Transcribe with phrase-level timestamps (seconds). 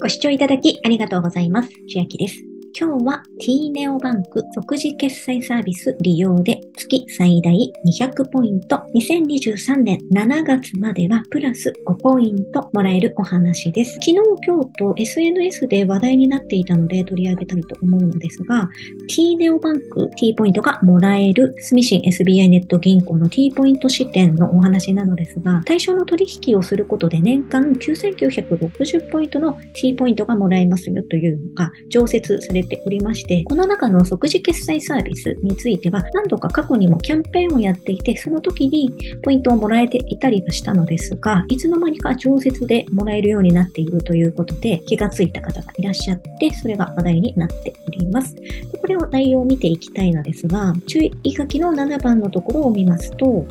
[0.00, 1.70] ご視聴いただきありがとうございます。
[1.88, 2.44] 千秋です。
[2.80, 13.94] 今日は T ネオバンク即時決済サービス利用で月最大200ポイント、2023年7月まではプラス5ポイントもらえるお話です。
[13.94, 14.14] 昨日、
[14.46, 18.70] 今日と SNS で話題になっていたので取り上げたいと思うのですが、
[19.08, 48.36] T ネオバンク T ポイントがもらえる住信 SBI ネット銀行の T ポイント支店のお話なのですが、対象の取引をすることで年間9960ポイントの T ポイントがもらえますよというのが常設されておりまして、この中の即時決済サービスについては何度か過去にもキャンペーンをやっていて、その時にポイントをもらえていたりはしたのですが、いつの間にか常設でもらえるようになっているということで、気がついた方がいらっしゃって、それが話題になっております。
[48.80, 53.46] これを内容を見ていきたいのですが、注意書きの7番のところを見ますと、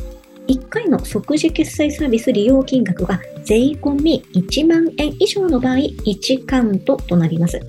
[0.48, 7.60] 1回の即時決済サービス利用金額が税込み1万円以上の場合1カウントとなります。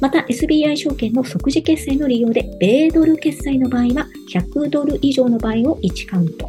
[0.00, 6.48] また SBI 証券の即時決済の利用で米ドル決済の場合は100ドル以上の場合を1カウント。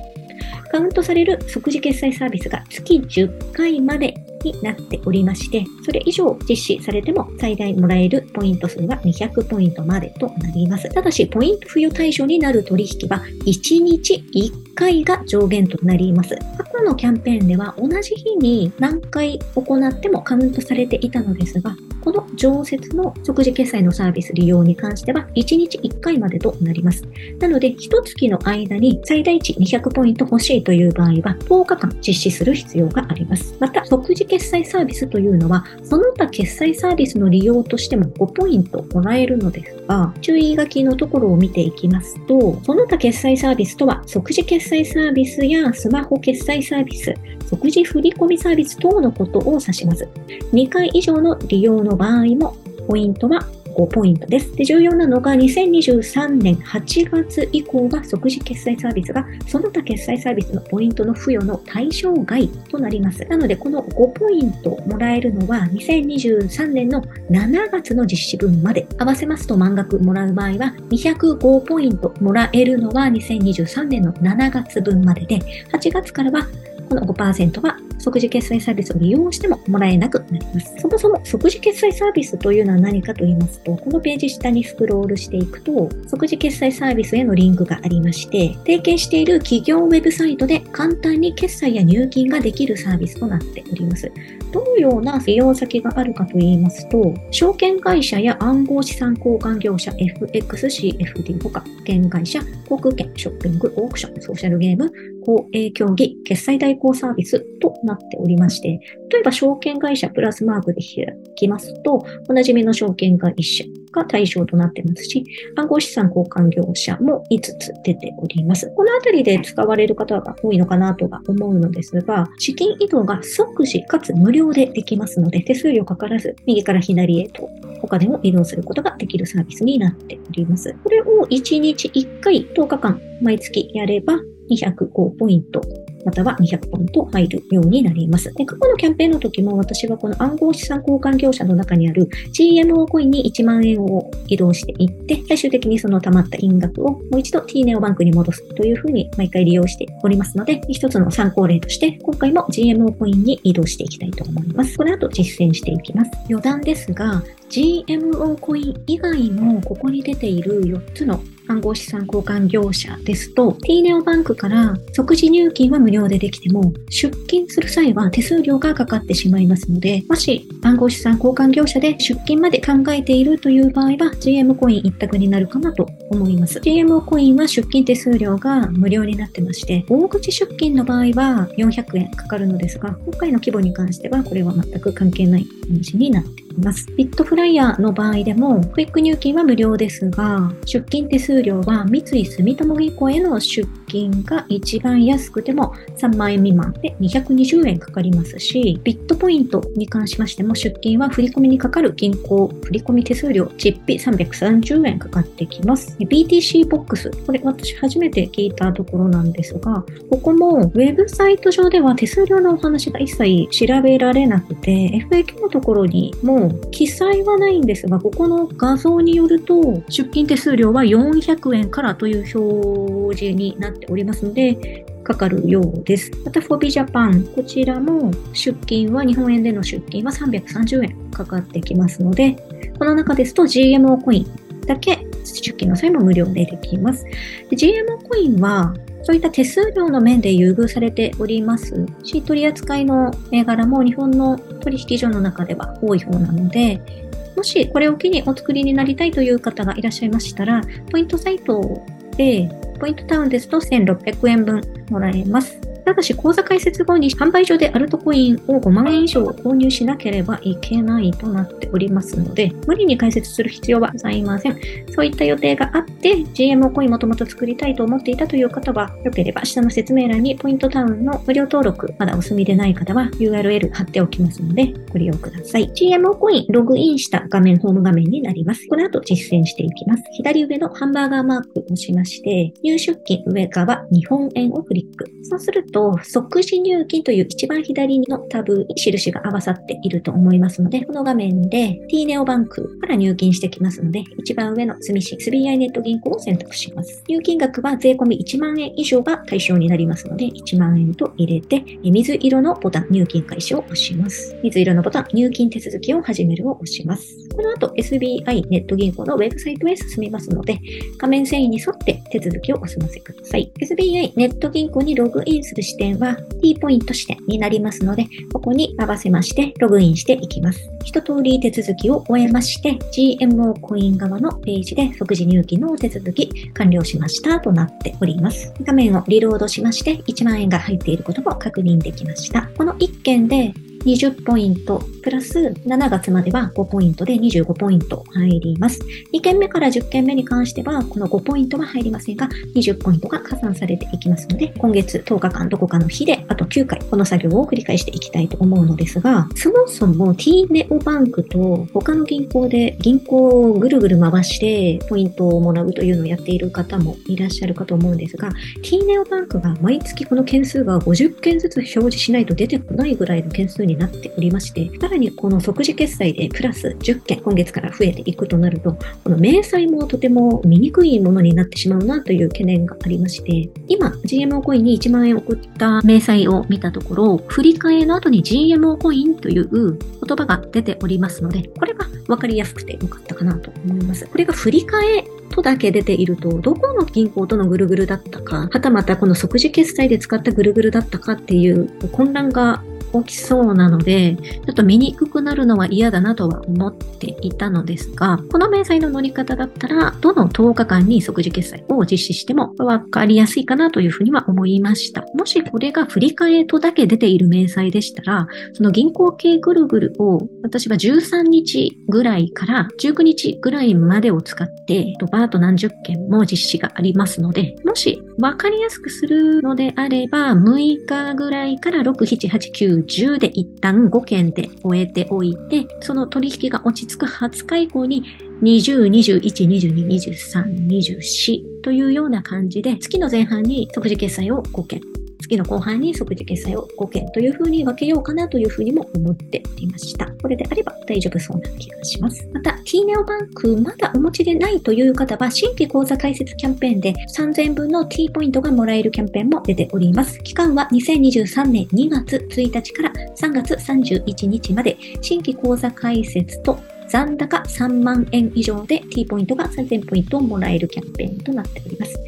[0.71, 10.89] カウントされる即時決済サービスが月10回までになっておりまして、それ以上実施されても最大もらえるポイント数は200ポイントまでとなります。
[10.89, 16.35] ただし、ポイント付与対象になる取引は1日1回が上限となります。
[16.57, 27.03] 過去のキャンペーンでは同じ日に何回行ってもカウントされていたのですが、この常設の即時決済のサービス利用に関しては1日1回までとなります。
[27.39, 33.55] なので、1月の間に最大値200ポイント欲しいという場合は10日間実施する必要があります。
[33.59, 47.13] また、即時決済サービスというのは、その他決済サービスの利用としても5ポイントもらえるのですが、注意書きのところを見ていきますと、その他決済サービスとは、即時決済サービスやスマホ決済サービス、
[47.47, 50.07] 即時振込サービス等のことを指します。
[50.53, 52.55] 2回以上の利用の場合も、
[52.87, 53.43] ポイントは
[53.79, 54.53] 5ポイントです。
[54.55, 63.23] で重要なのが2023年8月以降は即時決済サービスがその他決済サービスのポイントの付与の対象外となります。
[63.25, 75.39] なのでこの5ポイントもらえるのは2023年の7月の実施分まで合わせますと満額もらう場合は205ポイントもらえるのは2023年の7月分までで
[75.71, 76.47] 8月からは
[76.89, 80.73] この5%は即時決済サービスを利用してももらえなくなります。
[80.79, 94.11] そもそも即時決済サービスというのは何かと言いますと、このページ下にスクロールしていくと、即時決済サービスへのリンクがありまして、提携している企業ウェブサイトで簡単に決済や入金ができるサービスとなっております。
[94.51, 104.91] どのような利用先があるかと言いますと、証券会社や暗号資産交換業者、FX、CFD ほか、保会社、航空券、ショッピング、オークション、ソーシャルゲーム、
[105.25, 108.79] 公営競技、決済代行サービスとなっておりまして、
[109.11, 113.63] 例えば証券会社プラスマークで開きますと、おなじみの証券会社
[113.99, 118.71] が対象となってますし、暗号資産交換業者も5つ出ております。
[118.75, 127.49] このあたりで使われる方が多いのかなとは思うのですが、資金移動が即時かつ無料でできますので、手数料かからず、右から左へと
[127.81, 130.73] 他でも移動することができるサービスになっております。
[130.83, 134.19] これを1日1回10日間毎月やれば
[134.51, 135.61] 205ポイント
[136.05, 138.33] または200ポイント入るようになります。
[138.33, 154.77] で過去のキャンペーンの時も私はこの暗号資産交換業者の中にある GMO コインに1万円を移動していって、最終的にその貯まった金額をもう一度 T ネオバンクに戻すというふうに毎回利用しておりますので、一つの参考例として、今回も GMO コインに移動していきたいと思います。
[154.77, 156.11] この後実践していきます。
[156.29, 176.59] 余談ですが、GMO コイン以外もここに出ている4つの暗号資産交換業者ですと、T ネオバンクから即時入金は無料でできても、出金する際は手数料がかかってしまいますので、もし暗号資産交換業者で出金まで考えているという場合は、GM コイン一択になるかなと思います。
[176.59, 186.85] GM コインは出金手数料が無料になってまして、大口出金の場合は400円かかるのですが、今回の規模に関してはこれは全く関係ない話になっています。
[186.95, 205.95] ビットフライヤーの場合でも、クイック入金は無料ですが、出金手数料は三井住友銀行への出金が一番安くても3万円未満で220円かかりますし、ビットポイントに関しましても出金は振込にかかる銀行振込手数料、実費330円かかってきます。
[205.99, 226.11] BTC ボックス、これ私初めて聞いたところなんですが、ここもウェブサイト上では手数料のお話が一切調べられなくて、FAQ のところにもう記載はないんですが、ここの画像によると、出金手数料は400 400円からという表示になっておりますので、かかるようです。
[226.23, 232.33] また、フォビジャパン、こちらも出金は、日本円での出金は330円かかってきますので、
[232.77, 237.05] この中ですと GMO コインだけ出金の際も無料でできます。
[237.51, 238.73] GMO コインは
[239.03, 247.08] そういった手数料の面で優遇されておりますし、取り扱いの銘柄も日本の取引所の中では多い方なので、
[247.39, 251.85] もしこれを機にお作りになりたいという方がいらっしゃいましたら、ポイントサイト
[252.17, 255.68] で、ポイントタウンですと1600円分もらえます。
[255.89, 264.59] ただし、口座開設後に販売所でアルトコインを5万円以上購入しなければいけないとなっておりますので、無理に開設する必要はございません。
[264.91, 275.71] そういった予定があって、GMO コインもともと作りたいと思っていたという方は、よければ下の説明欄にポイントタウンの無料登録、まだお済みでない方は URL 貼っておきますので、ご利用ください。
[275.73, 278.67] GMO コインログインした画面、ホーム画面になります。
[278.67, 280.03] この後実践していきます。
[280.11, 285.09] 左上のハンバーガーマークを押しまして、入出金上側日本円をクリック。
[285.23, 297.01] そうすると、と、即時入金という一番左のタブに印が合わさっていると思いますので、この画面で t ネオバンクから入金してきますので、一番上の住信 SBI ネット銀行を選択します。
[297.07, 304.35] 入金額は税込み1万円以上が対象になりますので、1万円と入れて、水色のボタン入金開始を押します。
[304.43, 307.15] 水色のボタン入金手続きを始めるを押します。
[307.33, 310.59] この後 SBI ネット銀行のウェブサイトへ進みますので、
[310.97, 313.51] 画面遷移に沿って手続きをお済ませください。
[313.61, 320.69] SBI ネット銀行にログインする視点は T ポイント視点になりますので、ここに合わせましてログインしていきます。
[320.83, 328.53] 一通り手続きを終えまして、GMO コイン側のページで即時入金の手続き完了しましたとなっております。
[328.63, 332.49] 画面をリロードしまして、1万円が入っていることも確認できました。
[332.57, 333.53] この1件で
[333.85, 338.79] 20ポイント、プラス7月までは5ポイントで25ポイント入ります。
[339.13, 358.29] 2件目から10件目に関しては、この5ポイントは入りませんが、20ポイントが加算されていきますので、今月10日間どこかの日で、あと9回、この作業を繰り返していきたいと思うのですが、そもそも T ネオバンクと他の銀行で銀行をぐるぐる回してポイントをもらうというのをやっている方もいらっしゃるかと思うんですが、
[358.61, 379.77] T ネオバンクが毎月この件数が50件ずつ表示しないと出てこないぐらいの件数にになっておりまして、さらにこの即時決済でプラス10件今月から増えていくとなると、この明細もとても見にくいものになってしまうなという懸念がありまして、今 GMO コインに1万円送った明細を見たところ、振り替えの後に GMO コインという言
[380.17, 384.07] 葉が出ておりますので、これが分かりやすくてよかったかなと思います。
[384.07, 392.63] これが振り替えとだけ出ていると、どこの銀行とのぐるぐるだったか、はたまたこの即時決済で使ったぐるぐるだったかっていう混乱が
[392.93, 405.05] 起きそうなので、ちょっと見にくくなるのは嫌だなとは思っていたのですが、この明細の乗り方だったら、どの10日間に即時決済を実施しても分かりやすいかなというふうには思いました。
[405.13, 428.03] もしこれが振り替えとだけ出ている明細でしたら、その銀行系ぐるぐるを私は13日ぐらいから19日ぐらいまでを使って、バート何十件も実施がありますので、もしわかりやすくするのであれば、6日ぐらいから6、7、8、9、10で一旦5件で終えておいて、その取引が落ち着く20日以降に
[428.41, 434.81] 20、21、22、23、24というような感じで、月の前半に即時決済を5件、
[435.29, 440.07] 月の後半に即時決済を5件というふうに分けようかなというふうにも思っておりました。
[440.21, 442.27] これであれば大丈夫そうな気がします。
[442.33, 450.19] また、t ネオバンクまだお持ちでないという方は、新規口座開設キャンペーンで3000分の T ポイントがもらえるキャンペーンも出ております。
[450.23, 456.59] 期間は2023年2月1日から3月31日まで、新規口座開設と
[456.89, 461.99] 残高3万円以上で T ポイントが3000ポイントをもらえるキャンペーンとなっております。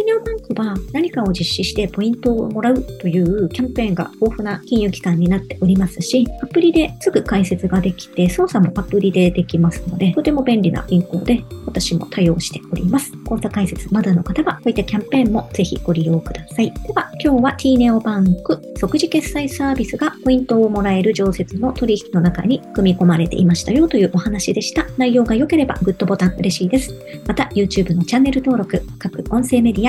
[0.00, 13.12] T ネオバンクは何かを実施してポイントをもらうというキャンペーンが豊富な金融機関になっておりますし、アプリですぐ解説ができて、操作もアプリでできますので、とても便利な銀行で私も対応しております。
[13.26, 16.72] 口座開設まだの方は、こういったキャンペーンもぜひご利用ください。
[16.72, 24.86] では、今日は T ネオバンク即時決済サービスがポイントをもらえる常設の取引の中に組み込まれていましたよというお話でした。
[24.96, 26.94] 内容が良ければグッドボタン嬉しいです。
[27.26, 29.88] また、YouTube のチャンネル登録、各音声メディ